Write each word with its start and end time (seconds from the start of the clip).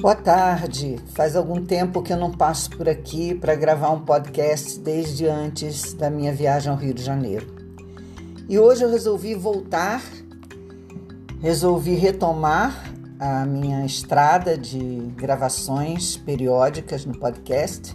Boa 0.00 0.14
tarde. 0.14 0.98
Faz 1.14 1.36
algum 1.36 1.62
tempo 1.62 2.00
que 2.00 2.10
eu 2.10 2.16
não 2.16 2.30
passo 2.30 2.70
por 2.70 2.88
aqui 2.88 3.34
para 3.34 3.54
gravar 3.54 3.90
um 3.90 4.00
podcast 4.00 4.80
desde 4.80 5.26
antes 5.26 5.92
da 5.92 6.08
minha 6.08 6.32
viagem 6.32 6.72
ao 6.72 6.78
Rio 6.78 6.94
de 6.94 7.02
Janeiro. 7.02 7.54
E 8.48 8.58
hoje 8.58 8.82
eu 8.82 8.90
resolvi 8.90 9.34
voltar, 9.34 10.02
resolvi 11.42 11.96
retomar 11.96 12.82
a 13.18 13.44
minha 13.44 13.84
estrada 13.84 14.56
de 14.56 15.12
gravações 15.16 16.16
periódicas 16.16 17.04
no 17.04 17.18
podcast. 17.18 17.94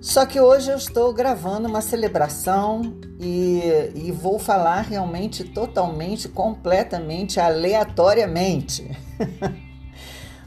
Só 0.00 0.24
que 0.24 0.40
hoje 0.40 0.70
eu 0.70 0.76
estou 0.76 1.12
gravando 1.12 1.66
uma 1.66 1.80
celebração 1.80 2.96
e, 3.18 3.90
e 3.96 4.12
vou 4.12 4.38
falar 4.38 4.82
realmente 4.82 5.42
totalmente, 5.42 6.28
completamente 6.28 7.40
aleatoriamente. 7.40 8.88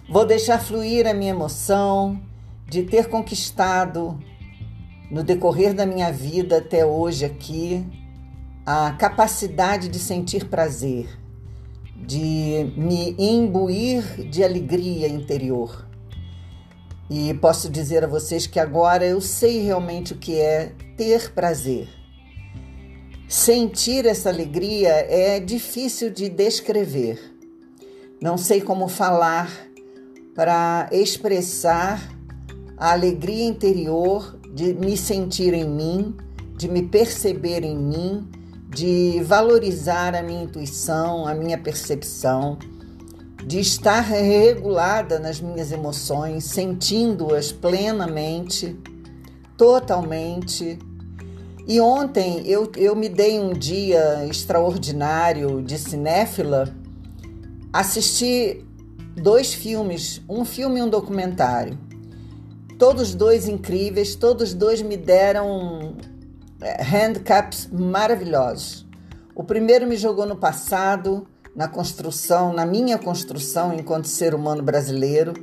Vou 0.08 0.24
deixar 0.24 0.60
fluir 0.60 1.08
a 1.08 1.16
minha 1.16 1.32
emoção 1.32 2.22
de 2.70 2.84
ter 2.84 3.10
conquistado 3.10 4.20
no 5.10 5.24
decorrer 5.24 5.74
da 5.74 5.84
minha 5.84 6.12
vida 6.12 6.60
até 6.60 6.86
hoje 6.86 7.26
aqui 7.26 7.84
a 8.64 8.92
capacidade 8.92 9.90
de 9.90 9.98
sentir 9.98 10.46
prazer, 10.46 11.10
de 11.96 12.72
me 12.78 13.16
imbuir 13.18 14.30
de 14.30 14.44
alegria 14.44 15.08
interior. 15.08 15.88
E 17.10 17.34
posso 17.34 17.68
dizer 17.68 18.04
a 18.04 18.08
vocês 18.08 18.46
que 18.46 18.60
agora 18.60 19.04
eu 19.06 19.20
sei 19.20 19.64
realmente 19.64 20.14
o 20.14 20.18
que 20.18 20.40
é 20.40 20.72
ter 20.96 21.32
prazer. 21.32 21.90
Sentir 23.28 24.06
essa 24.06 24.30
alegria 24.30 24.90
é 24.90 25.40
difícil 25.40 26.12
de 26.12 26.30
descrever. 26.30 27.20
Não 28.22 28.38
sei 28.38 28.62
como 28.62 28.88
falar 28.88 29.50
para 30.36 30.90
expressar 30.92 32.12
a 32.78 32.92
alegria 32.92 33.46
interior 33.46 34.38
de 34.54 34.74
me 34.74 34.98
sentir 34.98 35.54
em 35.54 35.68
mim, 35.68 36.16
de 36.58 36.68
me 36.68 36.84
perceber 36.84 37.64
em 37.64 37.78
mim, 37.78 38.28
de 38.70 39.22
valorizar 39.24 40.14
a 40.14 40.22
minha 40.22 40.44
intuição, 40.44 41.26
a 41.26 41.34
minha 41.34 41.58
percepção, 41.58 42.60
de 43.46 43.60
estar 43.60 44.02
regulada 44.02 45.20
nas 45.20 45.40
minhas 45.40 45.72
emoções, 45.72 46.44
sentindo-as 46.44 47.54
plenamente, 47.54 48.78
totalmente. 49.58 50.78
E 51.66 51.80
ontem 51.80 52.44
eu, 52.46 52.70
eu 52.76 52.94
me 52.94 53.08
dei 53.08 53.40
um 53.40 53.54
dia 53.54 54.26
extraordinário 54.26 55.62
de 55.62 55.78
cinéfila, 55.78 56.76
assisti 57.72 58.65
dois 59.16 59.54
filmes, 59.54 60.22
um 60.28 60.44
filme 60.44 60.80
e 60.80 60.84
um 60.84 60.90
documentário. 60.90 61.78
Todos 62.78 63.16
dois 63.16 63.48
incríveis, 63.48 64.16
todos 64.16 64.54
dois 64.54 64.82
me 64.82 64.98
deram 64.98 65.96
é, 66.62 66.84
handicaps 66.84 67.70
maravilhosos. 67.72 68.86
O 69.34 69.44
primeiro 69.44 69.88
me 69.88 69.96
jogou 69.96 70.26
no 70.26 70.36
passado, 70.36 71.26
na 71.56 71.68
construção, 71.68 72.52
na 72.52 72.66
minha 72.66 72.98
construção 72.98 73.74
enquanto 73.74 74.08
ser 74.08 74.36
humano 74.36 74.62
brasileiro, 74.62 75.34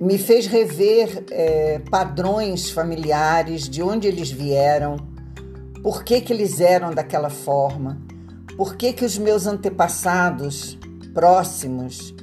me 0.00 0.18
fez 0.18 0.46
rever 0.46 1.24
é, 1.30 1.78
padrões 1.90 2.70
familiares, 2.70 3.68
de 3.68 3.82
onde 3.82 4.06
eles 4.06 4.30
vieram, 4.30 4.96
por 5.82 6.04
que, 6.04 6.20
que 6.20 6.32
eles 6.32 6.60
eram 6.60 6.92
daquela 6.92 7.30
forma, 7.30 7.98
por 8.56 8.76
que, 8.76 8.92
que 8.92 9.04
os 9.04 9.16
meus 9.16 9.46
antepassados 9.46 10.78
próximos, 11.16 12.14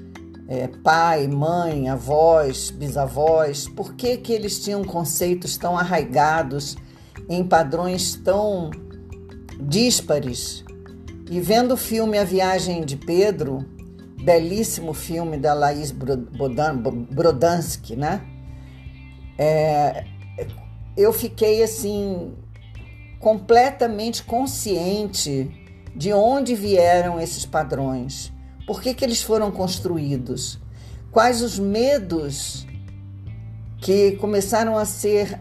é, 0.48 0.68
pai, 0.68 1.28
mãe, 1.28 1.90
avós, 1.90 2.70
bisavós, 2.70 3.68
por 3.68 3.96
que, 3.96 4.18
que 4.18 4.32
eles 4.32 4.64
tinham 4.64 4.84
conceitos 4.84 5.58
tão 5.58 5.76
arraigados 5.76 6.78
em 7.28 7.44
padrões 7.44 8.14
tão 8.14 8.70
díspares? 9.60 10.64
E 11.28 11.42
vendo 11.42 11.74
o 11.74 11.78
filme 11.78 12.20
A 12.20 12.24
Viagem 12.24 12.86
de 12.86 12.96
Pedro, 12.96 13.66
belíssimo 14.24 14.94
filme 14.94 15.38
da 15.38 15.56
Laís 15.56 15.90
Brodansky, 15.90 17.96
né? 17.96 18.22
É, 19.40 20.06
eu 20.96 21.12
fiquei 21.12 21.64
assim 21.64 22.32
completamente 23.20 24.22
consciente 24.22 25.50
de 25.96 26.14
onde 26.14 26.54
vieram 26.54 27.20
esses 27.20 27.44
padrões 27.44 28.33
por 28.66 28.82
que, 28.82 28.94
que 28.94 29.04
eles 29.04 29.22
foram 29.22 29.52
construídos? 29.52 30.60
Quais 31.12 31.42
os 31.42 31.60
medos 31.60 32.66
que 33.82 34.14
começaram 34.14 34.78
a 34.78 34.86
ser 34.86 35.40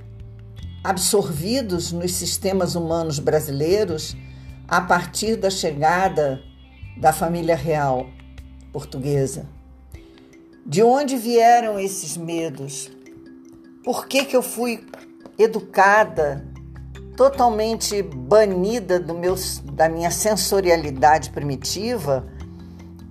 absorvidos 0.82 1.92
nos 1.92 2.12
sistemas 2.12 2.74
humanos 2.74 3.18
brasileiros 3.18 4.16
a 4.66 4.80
partir 4.80 5.36
da 5.36 5.48
chegada 5.48 6.42
da 6.96 7.12
família 7.12 7.54
real 7.54 8.06
portuguesa? 8.72 9.46
De 10.66 10.82
onde 10.82 11.16
vieram 11.16 11.78
esses 11.78 12.16
medos? 12.16 12.90
Por 13.84 14.06
que, 14.06 14.24
que 14.24 14.36
eu 14.36 14.42
fui 14.42 14.86
educada 15.38 16.46
totalmente 17.16 18.02
banida 18.02 18.98
do 18.98 19.14
meu, 19.14 19.34
da 19.72 19.88
minha 19.88 20.10
sensorialidade 20.10 21.30
primitiva 21.30 22.26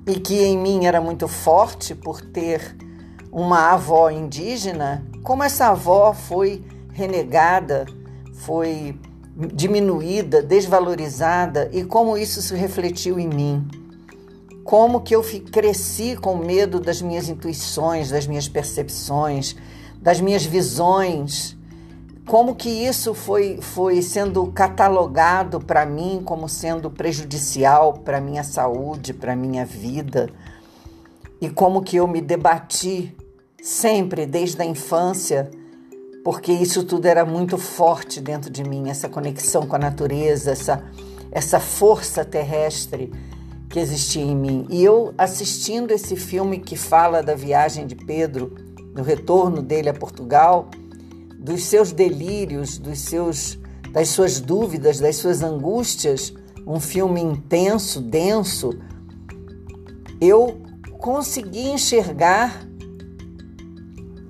e 0.06 0.20
que 0.20 0.42
em 0.44 0.58
mim 0.58 0.86
era 0.86 1.00
muito 1.00 1.28
forte 1.28 1.94
por 1.94 2.22
ter 2.22 2.76
uma 3.32 3.72
avó 3.72 4.10
indígena, 4.10 5.06
como 5.24 5.44
essa 5.44 5.68
avó 5.68 6.14
foi 6.14 6.64
renegada, 6.92 7.86
foi 8.34 9.00
diminuída, 9.54 10.42
desvalorizada 10.42 11.70
e 11.72 11.84
como 11.84 12.18
isso 12.18 12.42
se 12.42 12.56
refletiu 12.56 13.20
em 13.20 13.28
mim. 13.28 13.68
Como 14.64 15.02
que 15.02 15.16
eu 15.16 15.24
cresci 15.52 16.16
com 16.16 16.36
medo 16.36 16.80
das 16.80 17.02
minhas 17.02 17.30
intuições, 17.30 18.10
das 18.10 18.28
minhas 18.28 18.48
percepções, 18.48 19.56
das 20.02 20.20
minhas 20.20 20.46
visões 20.46 21.58
como 22.28 22.56
que 22.56 22.70
isso 22.70 23.14
foi, 23.14 23.60
foi 23.62 24.02
sendo 24.02 24.46
catalogado 24.48 25.60
para 25.60 25.86
mim 25.86 26.22
como 26.24 26.48
sendo 26.48 26.90
prejudicial 26.90 27.94
para 27.94 28.22
minha 28.22 28.44
saúde, 28.44 29.14
para 29.14 29.36
minha 29.36 29.66
vida, 29.66 30.30
e 31.40 31.50
como 31.50 31.82
que 31.82 31.98
eu 31.98 32.08
me 32.08 32.22
debati 32.22 33.16
sempre 33.62 34.26
desde 34.26 34.62
a 34.62 34.66
infância, 34.66 35.50
porque 36.24 36.52
isso 36.52 36.84
tudo 36.84 37.08
era 37.08 37.26
muito 37.26 37.58
forte 37.58 38.22
dentro 38.22 38.52
de 38.52 38.64
mim, 38.64 38.90
essa 38.90 39.10
conexão 39.10 39.66
com 39.66 39.76
a 39.76 39.80
natureza, 39.80 40.52
essa, 40.52 40.84
essa 41.32 41.60
força 41.60 42.24
terrestre 42.24 43.12
que 43.68 43.80
existia 43.80 44.24
em 44.24 44.36
mim. 44.36 44.68
E 44.70 44.84
eu 44.84 45.14
assistindo 45.18 45.92
esse 45.92 46.16
filme 46.16 46.60
que 46.60 46.76
fala 46.76 47.24
da 47.24 47.34
viagem 47.34 47.88
de 47.88 47.96
Pedro, 47.96 48.54
do 48.94 49.02
retorno 49.02 49.62
dele 49.62 49.90
a 49.90 49.94
Portugal, 49.94 50.70
dos 51.42 51.64
seus 51.64 51.92
delírios, 51.92 52.78
dos 52.78 53.00
seus, 53.00 53.58
das 53.92 54.10
suas 54.10 54.40
dúvidas, 54.40 55.00
das 55.00 55.16
suas 55.16 55.42
angústias, 55.42 56.32
um 56.68 56.80
filme 56.80 57.20
intenso, 57.20 58.00
denso, 58.00 58.78
eu 60.22 60.62
consegui 61.00 61.70
enxergar 61.70 62.64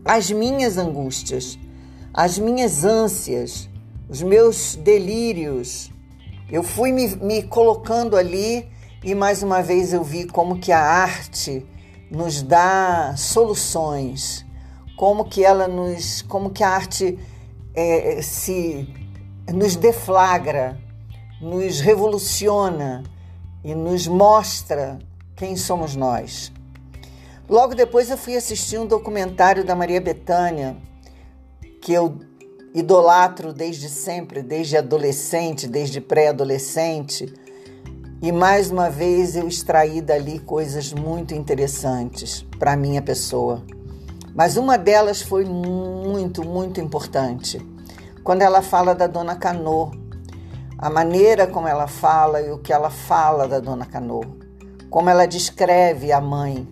as 0.06 0.32
minhas 0.32 0.78
angústias, 0.78 1.60
as 2.14 2.40
minhas 2.40 2.86
ânsias, 2.86 3.70
os 4.08 4.24
meus 4.24 4.78
delírios. 4.78 5.92
Eu 6.50 6.64
fui 6.64 6.94
me, 6.94 7.14
me 7.18 7.44
colocando 7.44 8.16
ali 8.16 8.70
e 9.04 9.14
mais 9.14 9.44
uma 9.44 9.62
vez 9.62 9.92
eu 9.92 10.02
vi 10.02 10.26
como 10.26 10.60
que 10.60 10.72
a 10.72 10.80
arte 10.80 11.66
nos 12.10 12.42
dá 12.42 13.14
soluções 13.18 14.46
como 15.02 15.26
que 15.26 15.44
ela 15.44 15.68
nos, 15.68 16.22
como 16.22 16.52
que 16.52 16.64
a 16.64 16.70
arte 16.70 17.18
é, 17.74 18.22
se 18.22 18.88
nos 19.52 19.76
deflagra, 19.76 20.78
nos 21.42 21.80
revoluciona 21.80 23.02
e 23.64 23.74
nos 23.74 24.06
mostra 24.06 25.00
quem 25.36 25.56
somos 25.56 25.96
nós. 25.96 26.52
Logo 27.50 27.74
depois 27.74 28.12
eu 28.12 28.18
fui 28.18 28.36
assistir 28.36 28.78
um 28.78 28.86
documentário 28.86 29.66
da 29.66 29.74
Maria 29.76 30.00
Bethânia, 30.00 30.78
que 31.82 31.92
eu 31.92 32.20
idolatro 32.72 33.52
desde 33.52 33.90
sempre, 33.90 34.44
desde 34.44 34.78
adolescente, 34.78 35.68
desde 35.68 36.00
pré-adolescente, 36.00 37.34
e 38.22 38.32
mais 38.32 38.70
uma 38.70 38.88
vez 38.88 39.36
eu 39.36 39.48
extraí 39.48 40.00
dali 40.00 40.38
coisas 40.38 40.94
muito 40.94 41.34
interessantes 41.34 42.46
para 42.60 42.78
minha 42.78 43.02
pessoa. 43.02 43.66
Mas 44.34 44.58
uma 44.58 44.78
delas 44.78 45.22
foi 45.22 45.46
muito, 45.46 46.46
muito 46.46 46.80
importante. 46.80 47.60
Quando 48.24 48.42
ela 48.42 48.62
fala 48.62 48.94
da 48.94 49.08
Dona 49.08 49.36
Canô, 49.36 49.92
a 50.78 50.90
maneira 50.90 51.46
como 51.46 51.68
ela 51.68 51.88
fala 51.88 52.42
e 52.42 52.52
o 52.52 52.60
que 52.60 52.72
ela 52.74 52.90
fala 52.90 53.48
da 53.48 53.60
Dona 53.60 53.86
Canô, 53.86 54.22
como 54.90 55.10
ela 55.10 55.26
descreve 55.26 56.12
a 56.12 56.22
mãe. 56.22 56.68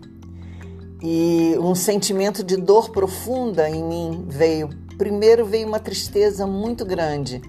e 1.01 1.56
um 1.59 1.73
sentimento 1.75 2.44
de 2.44 2.57
dor 2.57 2.89
profunda 2.89 3.69
em 3.69 3.83
mim 3.83 4.25
veio. 4.27 4.69
Primeiro 4.97 5.45
veio 5.45 5.65
uma 5.65 5.79
tristeza 5.79 6.45
muito 6.45 6.85
grande 6.85 7.41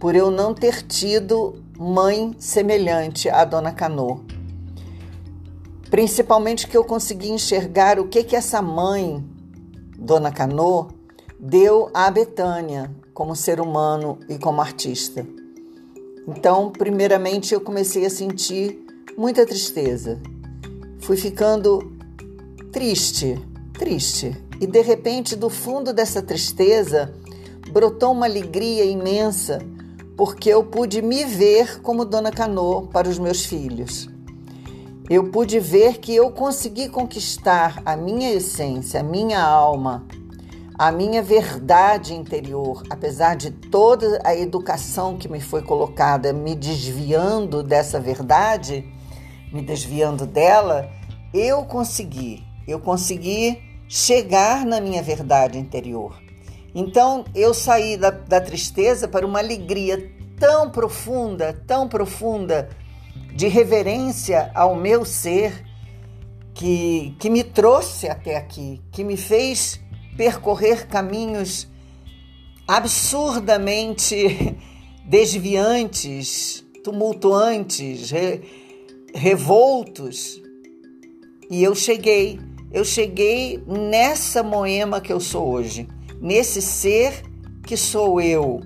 por 0.00 0.14
eu 0.14 0.30
não 0.30 0.54
ter 0.54 0.82
tido 0.82 1.62
mãe 1.78 2.34
semelhante 2.38 3.28
à 3.28 3.44
Dona 3.44 3.72
Canô. 3.72 4.20
Principalmente 5.90 6.66
que 6.66 6.76
eu 6.76 6.84
consegui 6.84 7.30
enxergar 7.30 7.98
o 7.98 8.08
que 8.08 8.24
que 8.24 8.34
essa 8.34 8.60
mãe, 8.60 9.24
Dona 9.98 10.30
Canô, 10.30 10.88
deu 11.38 11.90
à 11.92 12.10
Betânia 12.10 12.90
como 13.14 13.34
ser 13.34 13.60
humano 13.60 14.18
e 14.28 14.38
como 14.38 14.60
artista. 14.60 15.26
Então, 16.28 16.70
primeiramente, 16.70 17.54
eu 17.54 17.60
comecei 17.60 18.04
a 18.04 18.10
sentir 18.10 18.84
muita 19.16 19.46
tristeza. 19.46 20.20
Fui 20.98 21.16
ficando 21.16 21.92
triste, 22.72 23.40
triste. 23.72 24.36
E 24.60 24.66
de 24.66 24.82
repente, 24.82 25.36
do 25.36 25.48
fundo 25.48 25.92
dessa 25.92 26.20
tristeza, 26.20 27.14
brotou 27.70 28.12
uma 28.12 28.26
alegria 28.26 28.84
imensa, 28.84 29.60
porque 30.16 30.50
eu 30.50 30.64
pude 30.64 31.00
me 31.00 31.24
ver 31.24 31.80
como 31.80 32.04
Dona 32.04 32.32
Canô 32.32 32.82
para 32.82 33.08
os 33.08 33.18
meus 33.18 33.44
filhos. 33.44 34.08
Eu 35.08 35.30
pude 35.30 35.60
ver 35.60 35.98
que 35.98 36.12
eu 36.12 36.32
consegui 36.32 36.88
conquistar 36.88 37.80
a 37.86 37.96
minha 37.96 38.32
essência, 38.32 38.98
a 38.98 39.02
minha 39.04 39.40
alma, 39.40 40.04
a 40.76 40.90
minha 40.90 41.22
verdade 41.22 42.12
interior, 42.12 42.82
apesar 42.90 43.36
de 43.36 43.52
toda 43.52 44.20
a 44.24 44.34
educação 44.34 45.16
que 45.16 45.28
me 45.28 45.40
foi 45.40 45.62
colocada 45.62 46.32
me 46.32 46.56
desviando 46.56 47.62
dessa 47.62 48.00
verdade, 48.00 48.84
me 49.52 49.62
desviando 49.62 50.26
dela, 50.26 50.90
eu 51.32 51.64
consegui, 51.64 52.42
eu 52.66 52.80
consegui 52.80 53.62
chegar 53.88 54.66
na 54.66 54.80
minha 54.80 55.04
verdade 55.04 55.56
interior. 55.56 56.20
Então 56.74 57.24
eu 57.32 57.54
saí 57.54 57.96
da, 57.96 58.10
da 58.10 58.40
tristeza 58.40 59.06
para 59.06 59.24
uma 59.24 59.38
alegria 59.38 60.10
tão 60.36 60.68
profunda, 60.68 61.52
tão 61.64 61.88
profunda, 61.88 62.68
de 63.36 63.48
reverência 63.48 64.50
ao 64.54 64.74
meu 64.74 65.04
ser, 65.04 65.62
que, 66.54 67.14
que 67.20 67.28
me 67.28 67.44
trouxe 67.44 68.08
até 68.08 68.34
aqui, 68.34 68.80
que 68.90 69.04
me 69.04 69.14
fez 69.14 69.78
percorrer 70.16 70.86
caminhos 70.86 71.68
absurdamente 72.66 74.56
desviantes, 75.04 76.64
tumultuantes, 76.82 78.10
re, 78.10 78.40
revoltos. 79.14 80.40
E 81.50 81.62
eu 81.62 81.74
cheguei, 81.74 82.40
eu 82.72 82.86
cheguei 82.86 83.62
nessa 83.66 84.42
moema 84.42 84.98
que 84.98 85.12
eu 85.12 85.20
sou 85.20 85.46
hoje, 85.46 85.86
nesse 86.22 86.62
ser 86.62 87.22
que 87.66 87.76
sou 87.76 88.18
eu, 88.18 88.62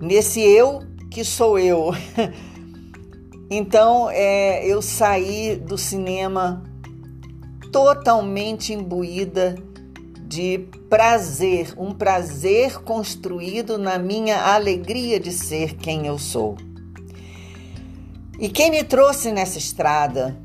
nesse 0.00 0.40
eu 0.40 0.82
que 1.10 1.24
sou 1.24 1.58
eu. 1.58 1.90
Então, 3.50 4.10
é, 4.10 4.66
eu 4.66 4.82
saí 4.82 5.56
do 5.56 5.78
cinema 5.78 6.62
totalmente 7.72 8.72
imbuída 8.72 9.54
de 10.26 10.58
prazer, 10.90 11.72
um 11.78 11.94
prazer 11.94 12.82
construído 12.82 13.78
na 13.78 13.98
minha 13.98 14.52
alegria 14.52 15.18
de 15.18 15.32
ser 15.32 15.74
quem 15.76 16.06
eu 16.06 16.18
sou. 16.18 16.56
E 18.38 18.48
quem 18.50 18.70
me 18.70 18.84
trouxe 18.84 19.32
nessa 19.32 19.56
estrada, 19.56 20.38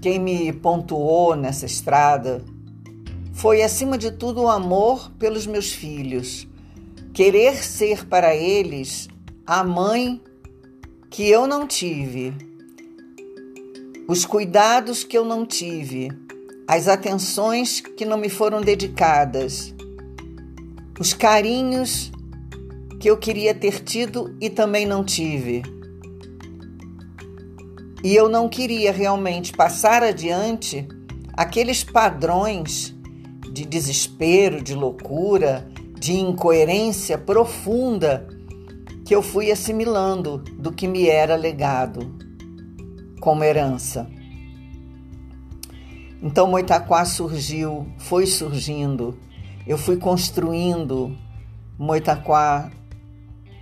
quem 0.00 0.20
me 0.20 0.52
pontuou 0.52 1.34
nessa 1.34 1.66
estrada, 1.66 2.44
foi 3.32 3.62
acima 3.62 3.98
de 3.98 4.12
tudo 4.12 4.42
o 4.42 4.48
amor 4.48 5.10
pelos 5.18 5.46
meus 5.46 5.72
filhos, 5.72 6.46
querer 7.12 7.56
ser 7.56 8.06
para 8.06 8.34
eles 8.34 9.08
a 9.44 9.64
mãe 9.64 10.22
que 11.14 11.30
eu 11.30 11.46
não 11.46 11.64
tive, 11.64 12.34
os 14.08 14.24
cuidados 14.24 15.04
que 15.04 15.16
eu 15.16 15.24
não 15.24 15.46
tive 15.46 16.10
as 16.66 16.88
atenções 16.88 17.80
que 17.80 18.04
não 18.04 18.18
me 18.18 18.28
foram 18.28 18.60
dedicadas, 18.60 19.72
os 20.98 21.14
carinhos 21.14 22.10
que 22.98 23.08
eu 23.08 23.16
queria 23.16 23.54
ter 23.54 23.84
tido 23.84 24.36
e 24.40 24.50
também 24.50 24.86
não 24.86 25.04
tive. 25.04 25.62
E 28.02 28.12
eu 28.12 28.28
não 28.28 28.48
queria 28.48 28.90
realmente 28.90 29.52
passar 29.52 30.02
adiante 30.02 30.84
aqueles 31.34 31.84
padrões 31.84 32.92
de 33.52 33.64
desespero, 33.64 34.60
de 34.60 34.74
loucura, 34.74 35.70
de 35.96 36.14
incoerência 36.14 37.16
profunda 37.16 38.33
que 39.04 39.14
eu 39.14 39.22
fui 39.22 39.50
assimilando 39.50 40.38
do 40.38 40.72
que 40.72 40.88
me 40.88 41.08
era 41.08 41.36
legado 41.36 42.16
como 43.20 43.44
herança. 43.44 44.08
Então 46.22 46.46
Moitaquá 46.46 47.04
surgiu, 47.04 47.86
foi 47.98 48.26
surgindo. 48.26 49.18
Eu 49.66 49.76
fui 49.76 49.96
construindo 49.96 51.16
Moitaquá 51.78 52.70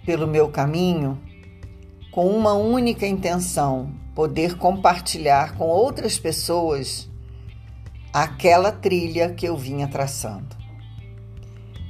pelo 0.07 0.29
meu 0.29 0.49
caminho 0.49 1.21
com 2.13 2.29
uma 2.29 2.53
única 2.53 3.07
intenção: 3.07 3.93
poder 4.15 4.57
compartilhar 4.57 5.57
com 5.57 5.67
outras 5.67 6.19
pessoas 6.19 7.11
aquela 8.13 8.71
trilha 8.71 9.31
que 9.33 9.47
eu 9.47 9.57
vinha 9.57 9.89
traçando. 9.89 10.62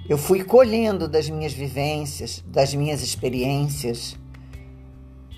Eu 0.08 0.18
fui 0.18 0.42
colhendo 0.44 1.08
das 1.08 1.28
minhas 1.30 1.52
vivências, 1.52 2.42
das 2.46 2.74
minhas 2.74 3.02
experiências, 3.02 4.16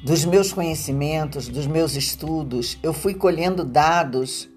dos 0.04 0.24
meus 0.24 0.52
conhecimentos, 0.52 1.48
dos 1.48 1.66
meus 1.66 1.94
estudos, 1.94 2.78
eu 2.82 2.92
fui 2.92 3.14
colhendo 3.14 3.64
dados 3.64 4.48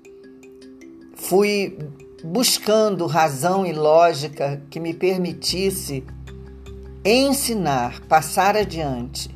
fui 1.17 1.77
buscando 2.23 3.05
razão 3.05 3.65
e 3.65 3.73
lógica 3.73 4.61
que 4.69 4.79
me 4.79 4.93
permitisse 4.93 6.05
ensinar, 7.03 8.01
passar 8.07 8.55
adiante 8.55 9.29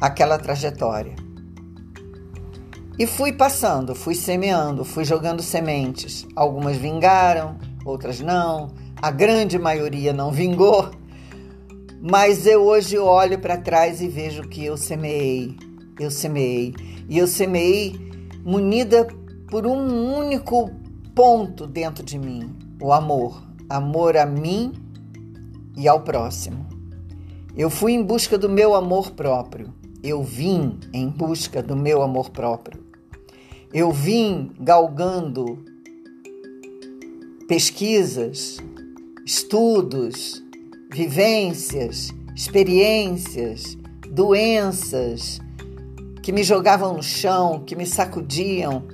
aquela 0.00 0.38
trajetória. 0.38 1.14
E 2.98 3.06
fui 3.06 3.32
passando, 3.32 3.94
fui 3.94 4.14
semeando, 4.14 4.84
fui 4.84 5.04
jogando 5.04 5.42
sementes. 5.42 6.26
Algumas 6.36 6.76
vingaram, 6.76 7.58
outras 7.84 8.20
não, 8.20 8.70
a 9.02 9.10
grande 9.10 9.58
maioria 9.58 10.12
não 10.12 10.30
vingou. 10.30 10.88
Mas 12.00 12.46
eu 12.46 12.62
hoje 12.62 12.96
olho 12.96 13.38
para 13.38 13.56
trás 13.56 14.00
e 14.00 14.08
vejo 14.08 14.42
que 14.48 14.64
eu 14.64 14.76
semeei, 14.76 15.56
eu 15.98 16.10
semeei. 16.10 16.72
E 17.08 17.18
eu 17.18 17.26
semeei 17.26 17.94
munida 18.44 19.06
por 19.50 19.66
um 19.66 20.16
único 20.16 20.70
ponto 21.14 21.66
dentro 21.66 22.04
de 22.04 22.16
mim: 22.16 22.56
o 22.80 22.92
amor. 22.92 23.42
Amor 23.68 24.16
a 24.16 24.26
mim 24.26 24.72
e 25.76 25.88
ao 25.88 26.02
próximo. 26.02 26.66
Eu 27.56 27.70
fui 27.70 27.92
em 27.92 28.02
busca 28.02 28.36
do 28.36 28.48
meu 28.48 28.74
amor 28.74 29.12
próprio. 29.12 29.72
Eu 30.02 30.22
vim 30.22 30.78
em 30.92 31.08
busca 31.08 31.62
do 31.62 31.74
meu 31.74 32.02
amor 32.02 32.30
próprio. 32.30 32.84
Eu 33.72 33.90
vim 33.90 34.50
galgando 34.60 35.64
pesquisas, 37.48 38.58
estudos, 39.24 40.42
vivências, 40.90 42.12
experiências, 42.34 43.78
doenças 44.08 45.40
que 46.22 46.32
me 46.32 46.42
jogavam 46.42 46.94
no 46.94 47.02
chão, 47.02 47.62
que 47.64 47.76
me 47.76 47.86
sacudiam, 47.86 48.84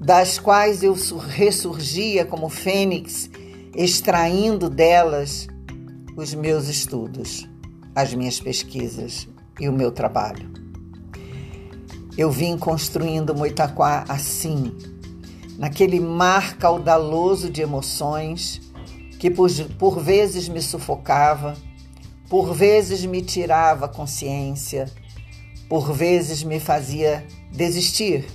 das 0.00 0.38
quais 0.38 0.82
eu 0.82 0.94
ressurgia 1.18 2.24
como 2.24 2.48
fênix, 2.48 3.30
extraindo 3.74 4.70
delas 4.70 5.46
os 6.16 6.34
meus 6.34 6.68
estudos, 6.68 7.48
as 7.94 8.14
minhas 8.14 8.40
pesquisas 8.40 9.28
e 9.60 9.68
o 9.68 9.72
meu 9.72 9.90
trabalho. 9.92 10.48
Eu 12.16 12.30
vim 12.30 12.56
construindo 12.56 13.34
Moitaquá 13.34 14.04
assim, 14.08 14.72
naquele 15.56 16.00
mar 16.00 16.56
caudaloso 16.56 17.50
de 17.50 17.62
emoções 17.62 18.67
que 19.18 19.30
por, 19.30 19.50
por 19.78 20.00
vezes 20.00 20.48
me 20.48 20.62
sufocava, 20.62 21.56
por 22.28 22.54
vezes 22.54 23.04
me 23.04 23.22
tirava 23.22 23.86
a 23.86 23.88
consciência, 23.88 24.90
por 25.68 25.92
vezes 25.92 26.42
me 26.42 26.60
fazia 26.60 27.26
desistir 27.52 28.26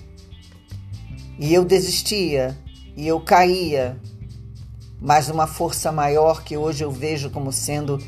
e 1.37 1.53
eu 1.53 1.65
desistia, 1.65 2.57
e 2.95 3.07
eu 3.07 3.19
caía, 3.19 3.99
mas 5.01 5.29
uma 5.29 5.47
força 5.47 5.91
maior 5.91 6.43
que 6.43 6.55
hoje 6.55 6.83
eu 6.83 6.91
vejo 6.91 7.29
como 7.31 7.51
sendo 7.51 7.99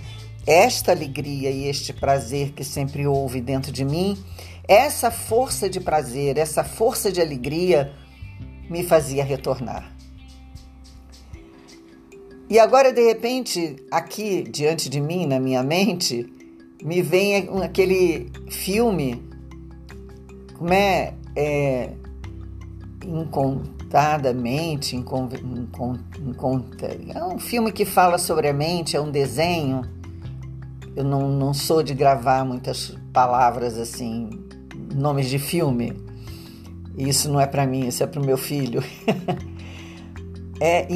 esta 0.46 0.91
alegria 0.91 1.50
e 1.50 1.67
este 1.67 1.91
prazer 1.91 2.51
que 2.51 2.63
sempre 2.63 3.08
houve 3.08 3.41
dentro 3.41 3.72
de 3.72 3.84
mim, 3.84 4.15
essa 4.67 5.10
força 5.10 5.70
de 5.70 5.79
prazer, 5.79 6.38
essa 6.38 6.63
força 6.63 7.12
de 7.12 7.20
alegria 7.20 7.91
me 8.70 8.84
fazia 8.84 9.24
retornar. 9.24 9.94
E 12.49 12.59
agora, 12.59 12.93
de 12.93 13.01
repente, 13.01 13.75
aqui 13.89 14.43
diante 14.43 14.89
de 14.89 15.01
mim, 15.01 15.25
na 15.25 15.39
minha 15.39 15.63
mente, 15.63 16.31
me 16.83 17.01
vem 17.01 17.47
aquele 17.63 18.31
filme, 18.49 19.23
como 20.57 20.71
é, 20.71 21.13
é 21.35 21.89
Incontadamente, 23.05 24.95
incon, 24.95 25.29
incon, 25.43 25.95
incon, 26.19 26.63
é 27.13 27.23
um 27.23 27.37
filme 27.37 27.71
que 27.71 27.85
fala 27.85 28.17
sobre 28.17 28.47
a 28.47 28.53
mente, 28.53 28.97
é 28.97 29.01
um 29.01 29.11
desenho. 29.11 29.83
Eu 30.95 31.03
não, 31.03 31.29
não 31.29 31.53
sou 31.53 31.83
de 31.83 31.93
gravar 31.93 32.43
muitas 32.43 32.97
palavras 33.13 33.77
assim, 33.77 34.29
nomes 34.95 35.29
de 35.29 35.37
filme. 35.37 35.93
Isso 36.97 37.29
não 37.29 37.39
é 37.39 37.45
para 37.45 37.67
mim, 37.67 37.87
isso 37.87 38.01
é 38.03 38.07
para 38.07 38.21
o 38.21 38.25
meu 38.25 38.37
filho. 38.37 38.83
é 40.59 40.88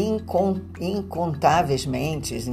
incontáveis 0.80 1.86
mentes. 1.86 2.50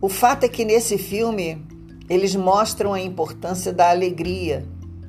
O 0.00 0.08
fato 0.08 0.44
é 0.44 0.48
que 0.48 0.64
nesse 0.64 0.98
filme 0.98 1.62
eles 2.08 2.34
mostram 2.34 2.92
a 2.92 3.00
importância 3.00 3.72
da 3.72 3.90
alegria, 3.90 4.66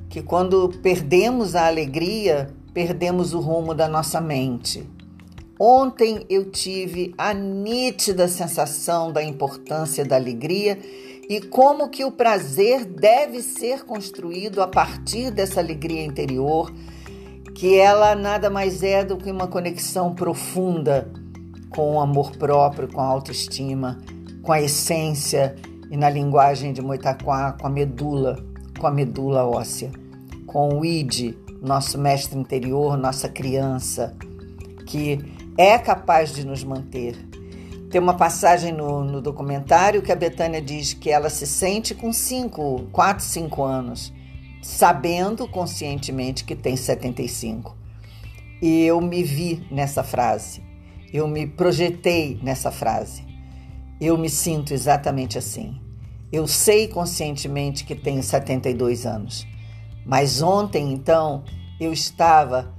que 0.08 0.22
quando 0.22 0.68
perdemos 0.82 1.54
a 1.54 1.66
alegria, 1.66 2.48
perdemos 2.72 3.34
o 3.34 3.40
rumo 3.40 3.74
da 3.74 3.88
nossa 3.88 4.20
mente. 4.20 4.88
Ontem 5.58 6.24
eu 6.28 6.50
tive 6.50 7.14
a 7.16 7.32
nítida 7.32 8.28
sensação 8.28 9.10
da 9.10 9.22
importância 9.22 10.04
da 10.04 10.16
alegria 10.16 10.78
e 11.28 11.40
como 11.40 11.88
que 11.88 12.04
o 12.04 12.12
prazer 12.12 12.84
deve 12.84 13.42
ser 13.42 13.84
construído 13.84 14.60
a 14.62 14.68
partir 14.68 15.30
dessa 15.30 15.60
alegria 15.60 16.04
interior, 16.04 16.72
que 17.56 17.78
ela 17.78 18.14
nada 18.14 18.50
mais 18.50 18.82
é 18.82 19.02
do 19.02 19.16
que 19.16 19.30
uma 19.30 19.46
conexão 19.46 20.14
profunda 20.14 21.10
com 21.70 21.94
o 21.94 22.00
amor 22.00 22.32
próprio, 22.32 22.86
com 22.86 23.00
a 23.00 23.06
autoestima, 23.06 23.98
com 24.42 24.52
a 24.52 24.60
essência 24.60 25.56
e 25.90 25.96
na 25.96 26.10
linguagem 26.10 26.74
de 26.74 26.82
Moitaquá, 26.82 27.52
com 27.58 27.66
a 27.66 27.70
medula, 27.70 28.44
com 28.78 28.86
a 28.86 28.90
medula 28.90 29.46
óssea, 29.46 29.90
com 30.46 30.78
o 30.78 30.84
id, 30.84 31.34
nosso 31.62 31.98
mestre 31.98 32.38
interior, 32.38 32.94
nossa 32.98 33.26
criança, 33.26 34.14
que 34.86 35.24
é 35.56 35.78
capaz 35.78 36.34
de 36.34 36.44
nos 36.44 36.62
manter. 36.62 37.16
Tem 37.90 37.98
uma 37.98 38.18
passagem 38.18 38.70
no, 38.70 39.02
no 39.02 39.22
documentário 39.22 40.02
que 40.02 40.12
a 40.12 40.16
Betânia 40.16 40.60
diz 40.60 40.92
que 40.92 41.10
ela 41.10 41.30
se 41.30 41.46
sente 41.46 41.94
com 41.94 42.12
5, 42.12 42.88
4, 42.92 43.24
5 43.24 43.62
anos, 43.62 44.12
sabendo 44.66 45.46
conscientemente 45.46 46.44
que 46.44 46.56
tem 46.56 46.76
75. 46.76 47.76
E 48.60 48.84
eu 48.84 49.00
me 49.00 49.22
vi 49.22 49.64
nessa 49.70 50.02
frase, 50.02 50.60
eu 51.12 51.28
me 51.28 51.46
projetei 51.46 52.38
nessa 52.42 52.72
frase. 52.72 53.24
Eu 54.00 54.18
me 54.18 54.28
sinto 54.28 54.74
exatamente 54.74 55.38
assim. 55.38 55.80
Eu 56.32 56.48
sei 56.48 56.88
conscientemente 56.88 57.84
que 57.84 57.94
tenho 57.94 58.22
72 58.22 59.06
anos, 59.06 59.46
mas 60.04 60.42
ontem, 60.42 60.92
então, 60.92 61.44
eu 61.80 61.92
estava 61.92 62.74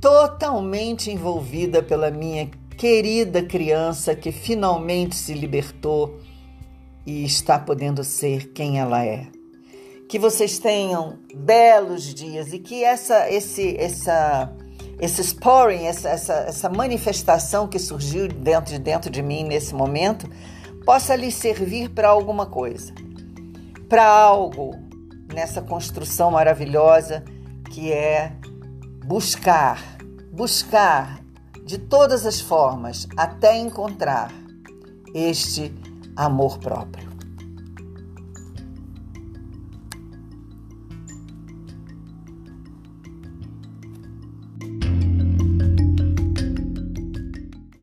totalmente 0.00 1.10
envolvida 1.10 1.82
pela 1.82 2.10
minha 2.10 2.50
querida 2.76 3.42
criança 3.42 4.14
que 4.14 4.32
finalmente 4.32 5.14
se 5.14 5.32
libertou 5.32 6.18
e 7.06 7.24
está 7.24 7.58
podendo 7.58 8.02
ser 8.02 8.52
quem 8.52 8.80
ela 8.80 9.04
é. 9.04 9.41
Que 10.12 10.18
vocês 10.18 10.58
tenham 10.58 11.20
belos 11.34 12.02
dias 12.12 12.52
e 12.52 12.58
que 12.58 12.84
essa, 12.84 13.30
esse, 13.30 13.74
essa, 13.78 14.54
esse 15.00 15.24
sparring, 15.24 15.86
essa, 15.86 16.10
essa, 16.10 16.34
essa 16.34 16.68
manifestação 16.68 17.66
que 17.66 17.78
surgiu 17.78 18.28
dentro 18.28 18.74
de 18.74 18.78
dentro 18.78 19.10
de 19.10 19.22
mim 19.22 19.42
nesse 19.42 19.74
momento, 19.74 20.28
possa 20.84 21.16
lhe 21.16 21.32
servir 21.32 21.88
para 21.88 22.10
alguma 22.10 22.44
coisa, 22.44 22.92
para 23.88 24.06
algo 24.06 24.72
nessa 25.32 25.62
construção 25.62 26.32
maravilhosa 26.32 27.24
que 27.70 27.90
é 27.90 28.32
buscar, 29.06 29.96
buscar 30.30 31.24
de 31.64 31.78
todas 31.78 32.26
as 32.26 32.38
formas 32.38 33.08
até 33.16 33.56
encontrar 33.56 34.30
este 35.14 35.74
amor 36.14 36.58
próprio. 36.58 37.11